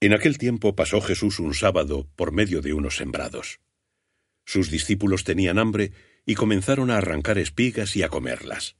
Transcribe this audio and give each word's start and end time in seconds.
En 0.00 0.12
aquel 0.12 0.36
tiempo 0.36 0.76
pasó 0.76 1.00
Jesús 1.00 1.38
un 1.38 1.54
sábado 1.54 2.08
por 2.16 2.32
medio 2.32 2.60
de 2.60 2.74
unos 2.74 2.96
sembrados. 2.96 3.60
Sus 4.44 4.70
discípulos 4.70 5.24
tenían 5.24 5.58
hambre 5.58 5.92
y 6.26 6.34
comenzaron 6.34 6.90
a 6.90 6.98
arrancar 6.98 7.38
espigas 7.38 7.96
y 7.96 8.02
a 8.02 8.08
comerlas. 8.08 8.76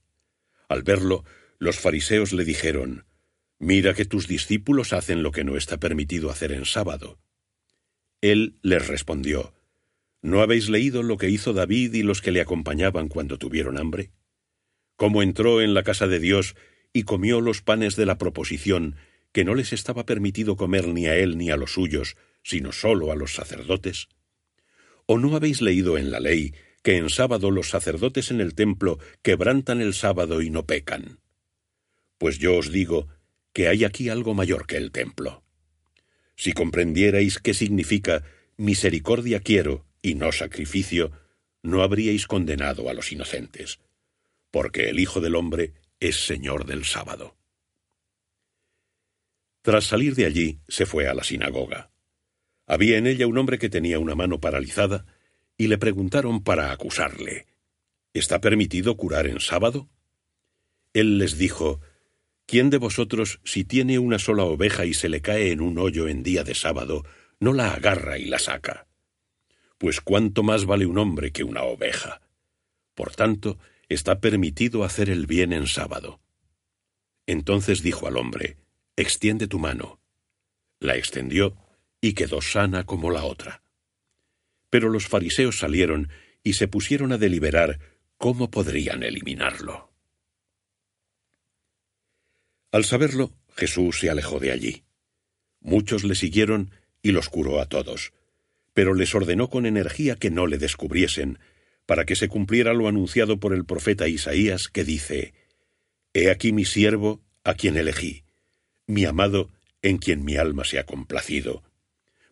Al 0.69 0.83
verlo, 0.83 1.25
los 1.59 1.79
fariseos 1.79 2.33
le 2.33 2.45
dijeron, 2.45 3.07
Mira 3.59 3.95
que 3.95 4.05
tus 4.05 4.29
discípulos 4.29 4.93
hacen 4.93 5.23
lo 5.23 5.33
que 5.33 5.45
no 5.45 5.57
está 5.57 5.79
permitido 5.79 6.31
hacer 6.31 6.53
en 6.53 6.67
sábado. 6.67 7.19
Él 8.21 8.59
les 8.63 8.87
respondió, 8.87 9.55
¿No 10.21 10.43
habéis 10.43 10.69
leído 10.69 11.03
lo 11.03 11.17
que 11.17 11.31
hizo 11.31 11.55
David 11.55 11.95
y 11.95 12.03
los 12.03 12.21
que 12.21 12.33
le 12.33 12.43
acompañaban 12.43 13.09
cuando 13.09 13.39
tuvieron 13.39 13.79
hambre? 13.79 14.11
Cómo 14.97 15.23
entró 15.23 15.63
en 15.63 15.73
la 15.73 15.83
casa 15.83 16.07
de 16.07 16.19
Dios 16.19 16.57
y 16.93 17.05
comió 17.05 17.41
los 17.41 17.63
panes 17.63 17.97
de 17.97 18.07
la 18.07 18.19
proposición 18.19 18.97
que 19.37 19.45
no 19.45 19.55
les 19.55 19.75
estaba 19.75 20.07
permitido 20.07 20.57
comer 20.57 20.89
ni 20.89 21.09
a 21.09 21.15
él 21.15 21.37
ni 21.37 21.51
a 21.51 21.59
los 21.59 21.75
suyos, 21.75 22.17
sino 22.43 22.73
sólo 22.73 23.13
a 23.13 23.17
los 23.17 23.35
sacerdotes? 23.35 24.09
¿O 25.05 25.19
no 25.19 25.37
habéis 25.37 25.61
leído 25.61 25.99
en 25.99 26.11
la 26.11 26.21
ley 26.21 26.55
que 26.83 26.97
en 26.97 27.11
sábado 27.11 27.51
los 27.51 27.69
sacerdotes 27.69 28.31
en 28.31 28.41
el 28.41 28.55
templo 28.55 28.99
quebrantan 29.21 29.83
el 29.83 29.93
sábado 29.93 30.41
y 30.41 30.49
no 30.49 30.65
pecan? 30.65 31.21
Pues 32.17 32.39
yo 32.39 32.57
os 32.57 32.73
digo 32.73 33.09
que 33.53 33.69
hay 33.69 33.85
aquí 33.85 34.09
algo 34.09 34.33
mayor 34.33 34.67
que 34.67 34.79
el 34.79 34.91
templo. 34.91 35.45
Si 36.35 36.55
comprendierais 36.55 37.39
qué 37.39 37.53
significa 37.53 38.25
misericordia 38.57 39.41
quiero 39.41 39.85
y 40.01 40.15
no 40.15 40.33
sacrificio, 40.33 41.13
no 41.63 41.83
habríais 41.83 42.27
condenado 42.27 42.89
a 42.89 42.95
los 42.95 43.13
inocentes, 43.13 43.81
porque 44.51 44.89
el 44.89 44.99
Hijo 44.99 45.21
del 45.21 45.35
Hombre 45.35 45.75
es 46.01 46.25
Señor 46.25 46.65
del 46.65 46.87
sábado. 46.87 47.37
Tras 49.67 49.87
salir 49.87 50.15
de 50.15 50.27
allí, 50.27 50.61
se 50.69 50.87
fue 50.87 51.09
a 51.09 51.15
la 51.15 51.25
sinagoga. 51.25 51.91
Había 52.69 52.99
en 52.99 53.09
ella 53.09 53.27
un 53.27 53.37
hombre 53.37 53.59
que 53.59 53.69
tenía 53.69 53.99
una 53.99 54.15
mano 54.15 54.39
paralizada, 54.39 55.07
y 55.59 55.67
le 55.67 55.77
preguntaron 55.77 56.45
para 56.45 56.71
acusarle, 56.71 57.47
¿Está 58.15 58.41
permitido 58.41 58.97
curar 58.97 59.27
en 59.27 59.41
sábado? 59.41 59.89
Él 60.93 61.19
les 61.19 61.37
dijo, 61.37 61.81
¿Quién 62.47 62.71
de 62.71 62.79
vosotros, 62.79 63.41
si 63.43 63.65
tiene 63.65 63.99
una 63.99 64.21
sola 64.21 64.45
oveja 64.45 64.85
y 64.85 64.95
se 64.95 65.09
le 65.09 65.21
cae 65.21 65.51
en 65.51 65.61
un 65.61 65.79
hoyo 65.79 66.07
en 66.07 66.23
día 66.23 66.45
de 66.45 66.55
sábado, 66.55 67.03
no 67.41 67.53
la 67.53 67.73
agarra 67.73 68.19
y 68.19 68.27
la 68.27 68.39
saca? 68.39 68.87
Pues 69.79 70.01
cuánto 70.01 70.45
más 70.45 70.65
vale 70.65 70.87
un 70.87 70.97
hombre 70.97 71.33
que 71.33 71.43
una 71.43 71.65
oveja. 71.65 72.21
Por 72.95 73.17
tanto, 73.17 73.59
está 73.89 74.21
permitido 74.21 74.85
hacer 74.85 75.11
el 75.11 75.27
bien 75.27 75.53
en 75.53 75.67
sábado. 75.67 76.21
Entonces 77.27 77.83
dijo 77.83 78.07
al 78.07 78.17
hombre, 78.17 78.59
extiende 78.97 79.47
tu 79.47 79.59
mano. 79.59 80.01
La 80.81 80.97
extendió 80.97 81.57
y 82.01 82.15
quedó 82.15 82.41
sana 82.41 82.85
como 82.85 83.11
la 83.11 83.25
otra. 83.25 83.63
Pero 84.71 84.89
los 84.89 85.07
fariseos 85.07 85.59
salieron 85.59 86.09
y 86.43 86.55
se 86.55 86.67
pusieron 86.67 87.13
a 87.13 87.19
deliberar 87.19 87.79
cómo 88.17 88.51
podrían 88.51 89.03
eliminarlo. 89.03 89.93
Al 92.73 92.85
saberlo, 92.85 93.33
Jesús 93.55 94.01
se 94.01 94.11
alejó 94.11 94.39
de 94.39 94.51
allí. 94.51 94.85
Muchos 95.61 96.05
le 96.05 96.15
siguieron 96.15 96.71
y 97.03 97.13
los 97.13 97.29
curó 97.29 97.61
a 97.61 97.67
todos, 97.67 98.13
pero 98.73 98.95
les 98.95 99.15
ordenó 99.15 99.49
con 99.49 99.67
energía 99.67 100.17
que 100.17 100.31
no 100.31 100.47
le 100.47 100.59
descubriesen, 100.59 101.39
para 101.87 102.05
que 102.05 102.17
se 102.17 102.29
cumpliera 102.29 102.75
lo 102.75 102.89
anunciado 102.89 103.39
por 103.39 103.55
el 103.55 103.65
profeta 103.65 104.09
Isaías, 104.09 104.69
que 104.69 104.85
dice, 104.85 105.35
He 106.13 106.31
aquí 106.31 106.53
mi 106.53 106.65
siervo, 106.65 107.23
a 107.45 107.55
quien 107.55 107.77
elegí 107.77 108.26
mi 108.87 109.05
amado, 109.05 109.51
en 109.83 109.99
quien 109.99 110.25
mi 110.25 110.37
alma 110.37 110.65
se 110.65 110.79
ha 110.79 110.87
complacido. 110.87 111.63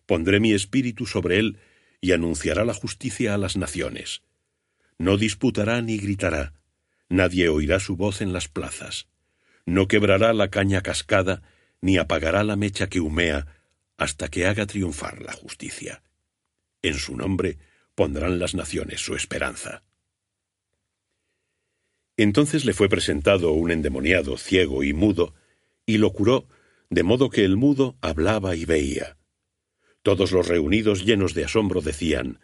Pondré 0.05 0.39
mi 0.39 0.53
espíritu 0.53 1.05
sobre 1.05 1.39
él 1.39 1.57
y 2.01 2.11
anunciará 2.11 2.65
la 2.65 2.73
justicia 2.73 3.33
a 3.33 3.37
las 3.37 3.57
naciones. 3.57 4.21
No 4.97 5.17
disputará 5.17 5.81
ni 5.81 5.97
gritará, 5.97 6.53
nadie 7.09 7.49
oirá 7.49 7.79
su 7.79 7.95
voz 7.95 8.21
en 8.21 8.33
las 8.33 8.47
plazas. 8.47 9.07
No 9.65 9.87
quebrará 9.87 10.33
la 10.33 10.49
caña 10.49 10.81
cascada, 10.81 11.41
ni 11.81 11.97
apagará 11.97 12.43
la 12.43 12.55
mecha 12.55 12.87
que 12.87 12.99
humea, 12.99 13.47
hasta 13.97 14.27
que 14.27 14.45
haga 14.45 14.65
triunfar 14.65 15.21
la 15.21 15.33
justicia. 15.33 16.03
En 16.81 16.95
su 16.95 17.15
nombre 17.15 17.57
pondrán 17.95 18.39
las 18.39 18.53
naciones 18.53 19.01
su 19.01 19.15
esperanza. 19.15 19.83
Entonces 22.17 22.63
le 22.65 22.73
fue 22.73 22.89
presentado 22.89 23.51
un 23.51 23.71
endemoniado 23.71 24.37
ciego 24.37 24.83
y 24.83 24.93
mudo, 24.93 25.33
y 25.85 25.97
lo 25.97 26.11
curó, 26.11 26.47
de 26.89 27.03
modo 27.03 27.29
que 27.29 27.43
el 27.43 27.57
mudo 27.57 27.97
hablaba 28.01 28.55
y 28.55 28.65
veía. 28.65 29.17
Todos 30.01 30.31
los 30.31 30.47
reunidos 30.47 31.05
llenos 31.05 31.33
de 31.33 31.45
asombro 31.45 31.81
decían, 31.81 32.39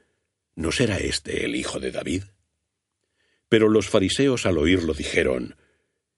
¿No 0.55 0.71
será 0.71 0.97
este 0.97 1.45
el 1.45 1.55
hijo 1.55 1.79
de 1.79 1.91
David? 1.91 2.23
Pero 3.49 3.69
los 3.69 3.87
fariseos 3.87 4.45
al 4.45 4.57
oírlo 4.57 4.93
dijeron, 4.93 5.55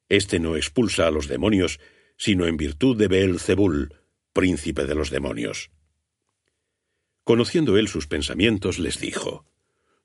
Este 0.10 0.40
no 0.40 0.56
expulsa 0.56 1.08
a 1.08 1.12
los 1.12 1.28
demonios, 1.28 1.80
sino 2.18 2.48
en 2.48 2.58
virtud 2.58 2.98
de 2.98 3.08
Beel-Zebul, 3.08 3.94
príncipe 4.32 4.86
de 4.86 4.96
los 4.96 5.10
demonios. 5.10 5.72
Conociendo 7.24 7.78
él 7.78 7.88
sus 7.88 8.08
pensamientos, 8.08 8.80
les 8.80 9.00
dijo, 9.00 9.46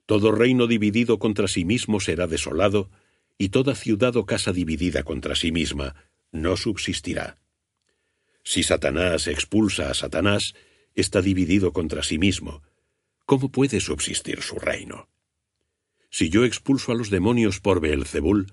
Todo 0.06 0.32
reino 0.32 0.66
dividido 0.66 1.18
contra 1.18 1.48
sí 1.48 1.64
mismo 1.64 2.00
será 2.00 2.26
desolado, 2.26 2.90
y 3.38 3.50
toda 3.50 3.74
ciudad 3.74 4.16
o 4.16 4.26
casa 4.26 4.52
dividida 4.52 5.04
contra 5.04 5.36
sí 5.36 5.52
misma 5.52 6.07
no 6.32 6.56
subsistirá. 6.56 7.38
Si 8.42 8.62
Satanás 8.62 9.26
expulsa 9.26 9.90
a 9.90 9.94
Satanás, 9.94 10.54
está 10.94 11.22
dividido 11.22 11.72
contra 11.72 12.02
sí 12.02 12.18
mismo. 12.18 12.62
¿Cómo 13.26 13.50
puede 13.50 13.80
subsistir 13.80 14.42
su 14.42 14.58
reino? 14.58 15.08
Si 16.10 16.30
yo 16.30 16.44
expulso 16.44 16.92
a 16.92 16.94
los 16.94 17.10
demonios 17.10 17.60
por 17.60 17.80
Beelzebul, 17.80 18.46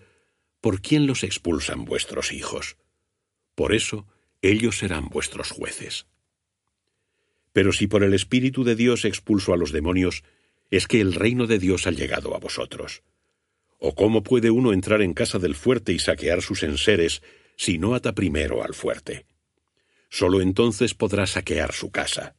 ¿por 0.59 0.81
quién 0.81 1.07
los 1.07 1.23
expulsan 1.23 1.85
vuestros 1.85 2.33
hijos? 2.33 2.77
Por 3.55 3.73
eso 3.73 4.05
ellos 4.41 4.77
serán 4.77 5.07
vuestros 5.07 5.51
jueces. 5.51 6.07
Pero 7.53 7.71
si 7.71 7.87
por 7.87 8.03
el 8.03 8.13
Espíritu 8.13 8.65
de 8.65 8.75
Dios 8.75 9.05
expulso 9.05 9.53
a 9.53 9.57
los 9.57 9.71
demonios, 9.71 10.23
es 10.71 10.87
que 10.87 10.99
el 10.99 11.13
reino 11.13 11.47
de 11.47 11.57
Dios 11.59 11.87
ha 11.87 11.91
llegado 11.91 12.35
a 12.35 12.39
vosotros. 12.39 13.03
¿O 13.79 13.95
cómo 13.95 14.23
puede 14.23 14.51
uno 14.51 14.73
entrar 14.73 15.01
en 15.01 15.13
casa 15.13 15.39
del 15.39 15.55
fuerte 15.55 15.93
y 15.93 15.99
saquear 15.99 16.41
sus 16.41 16.63
enseres 16.63 17.21
si 17.57 17.77
no 17.77 17.95
ata 17.95 18.13
primero 18.13 18.63
al 18.63 18.73
fuerte. 18.73 19.25
Solo 20.09 20.41
entonces 20.41 20.93
podrá 20.93 21.27
saquear 21.27 21.73
su 21.73 21.91
casa. 21.91 22.35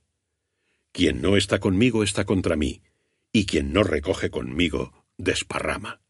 Quien 0.93 1.21
no 1.21 1.37
está 1.37 1.59
conmigo 1.59 2.03
está 2.03 2.25
contra 2.25 2.57
mí, 2.57 2.83
y 3.33 3.45
quien 3.47 3.73
no 3.73 3.83
recoge 3.83 4.31
conmigo 4.31 5.05
desparrama. 5.19 6.01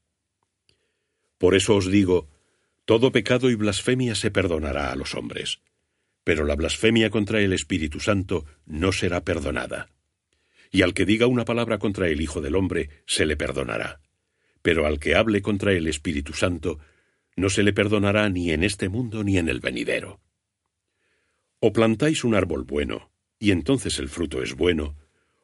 Por 1.38 1.54
eso 1.54 1.74
os 1.74 1.90
digo, 1.90 2.28
todo 2.84 3.10
pecado 3.10 3.50
y 3.50 3.56
blasfemia 3.56 4.14
se 4.14 4.30
perdonará 4.30 4.92
a 4.92 4.96
los 4.96 5.14
hombres, 5.14 5.60
pero 6.22 6.44
la 6.44 6.54
blasfemia 6.54 7.10
contra 7.10 7.40
el 7.40 7.52
Espíritu 7.52 8.00
Santo 8.00 8.46
no 8.64 8.92
será 8.92 9.24
perdonada. 9.24 9.90
Y 10.70 10.82
al 10.82 10.94
que 10.94 11.04
diga 11.04 11.26
una 11.26 11.44
palabra 11.44 11.78
contra 11.78 12.08
el 12.08 12.20
Hijo 12.20 12.40
del 12.40 12.54
Hombre 12.54 12.90
se 13.06 13.26
le 13.26 13.36
perdonará, 13.36 14.00
pero 14.62 14.86
al 14.86 14.98
que 14.98 15.14
hable 15.14 15.42
contra 15.42 15.72
el 15.72 15.88
Espíritu 15.88 16.32
Santo 16.32 16.78
no 17.36 17.50
se 17.50 17.62
le 17.62 17.72
perdonará 17.72 18.28
ni 18.30 18.50
en 18.50 18.64
este 18.64 18.88
mundo 18.88 19.22
ni 19.22 19.38
en 19.38 19.48
el 19.48 19.60
venidero. 19.60 20.20
O 21.60 21.72
plantáis 21.72 22.24
un 22.24 22.34
árbol 22.34 22.64
bueno, 22.64 23.10
y 23.38 23.50
entonces 23.50 23.98
el 23.98 24.08
fruto 24.08 24.42
es 24.42 24.54
bueno, 24.54 24.96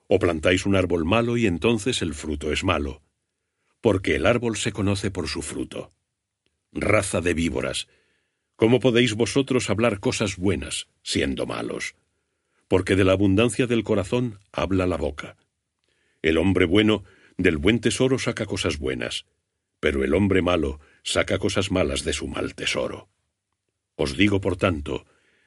o 0.09 0.19
plantáis 0.19 0.67
un 0.67 0.75
árbol 0.75 1.05
malo 1.05 1.37
y 1.37 1.47
entonces 1.47 2.03
el 2.03 2.15
fruto 2.15 2.53
es 2.53 2.65
malo, 2.65 3.03
porque 3.81 4.17
el 4.17 4.27
árbol 4.27 4.57
se 4.57 4.73
conoce 4.73 5.11
por 5.11 5.29
su 5.29 5.43
fruto. 5.43 5.91
Raza 6.73 7.21
de 7.21 7.35
víboras, 7.35 7.89
¿cómo 8.57 8.81
podéis 8.81 9.15
vosotros 9.15 9.69
hablar 9.69 10.01
cosas 10.01 10.37
buenas 10.37 10.89
siendo 11.03 11.47
malos? 11.47 11.95
Porque 12.69 12.97
de 12.97 13.05
la 13.05 13.13
abundancia 13.13 13.67
del 13.67 13.85
corazón 13.85 14.39
habla 14.53 14.87
la 14.87 14.97
boca. 14.97 15.37
El 16.23 16.39
hombre 16.39 16.65
bueno 16.65 17.05
del 17.37 17.59
buen 17.59 17.81
tesoro 17.81 18.19
saca 18.19 18.47
cosas 18.47 18.79
buenas, 18.79 19.27
pero 19.81 20.05
el 20.05 20.15
hombre 20.15 20.41
malo 20.41 20.81
saca 21.03 21.39
cosas 21.39 21.71
malas 21.71 22.05
de 22.05 22.13
su 22.13 22.29
mal 22.29 22.55
tesoro. 22.55 23.09
Os 23.97 24.17
digo, 24.17 24.41
por 24.41 24.57
tanto, 24.57 25.05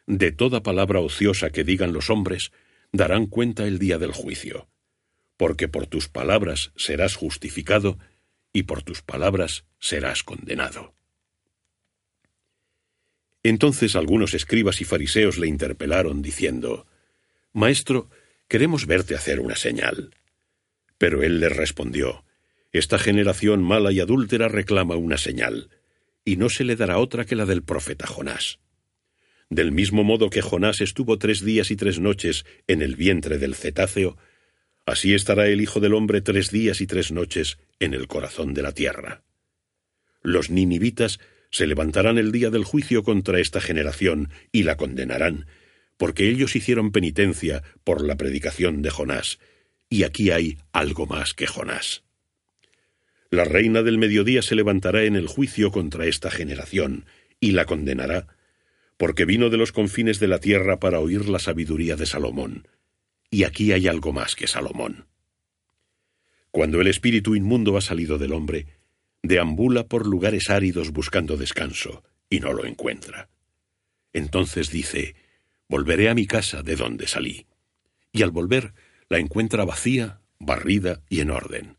de 0.08 0.32
toda 0.32 0.64
palabra 0.64 1.00
ociosa 1.00 1.50
que 1.50 1.64
digan 1.64 1.94
los 1.94 2.10
hombres, 2.10 2.52
darán 2.92 3.26
cuenta 3.26 3.66
el 3.66 3.80
día 3.80 3.98
del 3.98 4.12
juicio, 4.12 4.68
porque 5.38 5.68
por 5.68 5.88
tus 5.88 6.08
palabras 6.08 6.72
serás 6.76 7.16
justificado 7.16 7.98
y 8.54 8.64
por 8.64 8.84
tus 8.84 9.02
palabras 9.02 9.66
serás 9.80 10.24
condenado. 10.24 10.94
Entonces 13.44 13.96
algunos 13.96 14.34
escribas 14.34 14.82
y 14.82 14.86
fariseos 14.86 15.38
le 15.38 15.48
interpelaron, 15.48 16.22
diciendo, 16.22 16.88
Maestro, 17.54 18.10
queremos 18.48 18.88
verte 18.88 19.14
hacer 19.14 19.40
una 19.40 19.56
señal. 19.56 20.16
Pero 20.98 21.22
él 21.22 21.40
les 21.40 21.56
respondió, 21.56 22.26
esta 22.78 22.98
generación 23.00 23.64
mala 23.64 23.92
y 23.92 24.00
adúltera 24.00 24.48
reclama 24.48 24.96
una 24.96 25.18
señal, 25.18 25.70
y 26.26 26.38
no 26.38 26.50
se 26.50 26.64
le 26.64 26.76
dará 26.76 26.98
otra 26.98 27.26
que 27.26 27.36
la 27.36 27.46
del 27.46 27.64
profeta 27.64 28.08
Jonás. 28.08 28.60
Del 29.50 29.72
mismo 29.72 30.04
modo 30.04 30.30
que 30.30 30.42
Jonás 30.42 30.82
estuvo 30.82 31.20
tres 31.20 31.46
días 31.46 31.70
y 31.72 31.76
tres 31.76 32.00
noches 32.00 32.46
en 32.68 32.82
el 32.82 32.96
vientre 32.96 33.38
del 33.38 33.56
cetáceo, 33.56 34.18
así 34.86 35.14
estará 35.14 35.48
el 35.48 35.62
Hijo 35.62 35.80
del 35.80 35.94
Hombre 35.94 36.22
tres 36.22 36.50
días 36.52 36.82
y 36.82 36.88
tres 36.88 37.12
noches 37.12 37.58
en 37.80 37.94
el 37.94 38.08
corazón 38.08 38.54
de 38.54 38.64
la 38.64 38.72
tierra. 38.72 39.24
Los 40.22 40.50
ninivitas 40.50 41.20
se 41.52 41.68
levantarán 41.68 42.18
el 42.18 42.32
día 42.32 42.50
del 42.50 42.64
juicio 42.64 43.04
contra 43.04 43.40
esta 43.40 43.62
generación 43.62 44.30
y 44.52 44.64
la 44.64 44.78
condenarán, 44.78 45.46
porque 45.98 46.28
ellos 46.28 46.56
hicieron 46.56 46.92
penitencia 46.92 47.64
por 47.84 48.04
la 48.04 48.18
predicación 48.18 48.82
de 48.82 48.90
Jonás, 48.90 49.40
y 49.90 50.04
aquí 50.04 50.32
hay 50.32 50.58
algo 50.74 51.06
más 51.06 51.34
que 51.34 51.46
Jonás. 51.46 52.05
La 53.36 53.44
reina 53.44 53.84
del 53.84 53.98
mediodía 53.98 54.42
se 54.42 54.56
levantará 54.56 55.04
en 55.04 55.18
el 55.18 55.28
juicio 55.28 55.70
contra 55.70 56.06
esta 56.06 56.32
generación, 56.32 57.04
y 57.42 57.52
la 57.52 57.66
condenará, 57.66 58.28
porque 58.96 59.26
vino 59.26 59.50
de 59.50 59.58
los 59.58 59.74
confines 59.74 60.22
de 60.22 60.30
la 60.30 60.40
tierra 60.40 60.80
para 60.80 61.02
oír 61.02 61.28
la 61.28 61.40
sabiduría 61.40 61.98
de 61.98 62.06
Salomón. 62.06 62.66
Y 63.30 63.44
aquí 63.44 63.74
hay 63.74 63.90
algo 63.90 64.14
más 64.14 64.38
que 64.38 64.48
Salomón. 64.48 65.08
Cuando 66.50 66.80
el 66.80 66.88
espíritu 66.88 67.36
inmundo 67.36 67.76
ha 67.76 67.82
salido 67.82 68.18
del 68.18 68.32
hombre, 68.32 68.68
deambula 69.22 69.86
por 69.86 70.08
lugares 70.08 70.50
áridos 70.50 70.94
buscando 70.94 71.36
descanso, 71.36 72.06
y 72.30 72.40
no 72.40 72.54
lo 72.54 72.64
encuentra. 72.64 73.28
Entonces 74.14 74.72
dice, 74.72 75.18
Volveré 75.68 76.08
a 76.08 76.16
mi 76.16 76.26
casa 76.26 76.64
de 76.64 76.78
donde 76.78 77.06
salí. 77.06 77.48
Y 78.14 78.24
al 78.24 78.32
volver, 78.32 78.74
la 79.10 79.20
encuentra 79.20 79.66
vacía, 79.66 80.22
barrida 80.40 81.02
y 81.10 81.20
en 81.20 81.32
orden. 81.32 81.76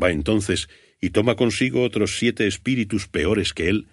Va 0.00 0.10
entonces 0.10 0.68
y 1.00 1.10
toma 1.10 1.36
consigo 1.36 1.82
otros 1.82 2.18
siete 2.18 2.46
espíritus 2.46 3.08
peores 3.08 3.52
que 3.52 3.68
él, 3.68 3.88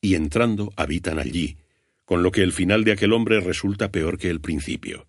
y 0.00 0.14
entrando 0.14 0.72
habitan 0.76 1.18
allí, 1.18 1.56
con 2.04 2.22
lo 2.22 2.32
que 2.32 2.42
el 2.42 2.52
final 2.52 2.84
de 2.84 2.92
aquel 2.92 3.12
hombre 3.12 3.40
resulta 3.40 3.90
peor 3.90 4.18
que 4.18 4.30
el 4.30 4.40
principio. 4.40 5.06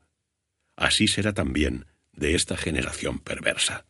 Así 0.76 1.08
será 1.08 1.34
también 1.34 1.86
de 2.14 2.36
esta 2.36 2.58
generación 2.58 3.20
perversa. 3.20 3.86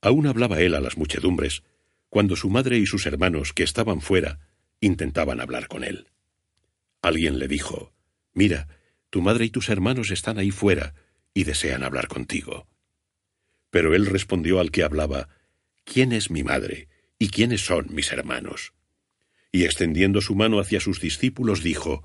Aún 0.00 0.26
hablaba 0.26 0.60
él 0.60 0.74
a 0.74 0.80
las 0.80 0.96
muchedumbres, 0.96 1.62
cuando 2.08 2.36
su 2.36 2.48
madre 2.48 2.78
y 2.78 2.86
sus 2.86 3.06
hermanos, 3.06 3.52
que 3.52 3.64
estaban 3.64 4.00
fuera, 4.00 4.38
intentaban 4.80 5.40
hablar 5.40 5.68
con 5.68 5.84
él. 5.84 6.06
Alguien 7.02 7.38
le 7.38 7.48
dijo, 7.48 7.92
Mira, 8.32 8.68
tu 9.10 9.22
madre 9.22 9.46
y 9.46 9.50
tus 9.50 9.68
hermanos 9.68 10.10
están 10.10 10.38
ahí 10.38 10.50
fuera 10.50 10.94
y 11.34 11.44
desean 11.44 11.82
hablar 11.82 12.08
contigo. 12.08 12.66
Pero 13.70 13.94
él 13.94 14.06
respondió 14.06 14.60
al 14.60 14.70
que 14.70 14.82
hablaba, 14.82 15.28
¿Quién 15.84 16.12
es 16.12 16.30
mi 16.30 16.42
madre 16.42 16.88
y 17.18 17.28
quiénes 17.28 17.64
son 17.64 17.86
mis 17.90 18.12
hermanos? 18.12 18.72
Y 19.52 19.64
extendiendo 19.64 20.20
su 20.20 20.34
mano 20.34 20.58
hacia 20.60 20.80
sus 20.80 21.00
discípulos 21.00 21.62
dijo, 21.62 22.02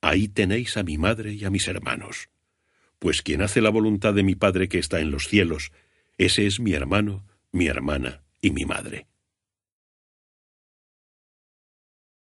Ahí 0.00 0.28
tenéis 0.28 0.76
a 0.76 0.82
mi 0.82 0.98
madre 0.98 1.32
y 1.32 1.44
a 1.44 1.50
mis 1.50 1.66
hermanos. 1.66 2.28
Pues 2.98 3.22
quien 3.22 3.42
hace 3.42 3.60
la 3.60 3.70
voluntad 3.70 4.14
de 4.14 4.22
mi 4.22 4.34
Padre 4.34 4.68
que 4.68 4.78
está 4.78 5.00
en 5.00 5.10
los 5.10 5.28
cielos, 5.28 5.72
ese 6.18 6.46
es 6.46 6.60
mi 6.60 6.74
hermano, 6.74 7.26
mi 7.52 7.66
hermana 7.66 8.22
y 8.40 8.50
mi 8.50 8.64
madre. 8.64 9.06